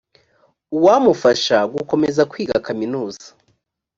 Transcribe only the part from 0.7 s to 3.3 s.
uwamufasha gukomeza kwiga kaminuza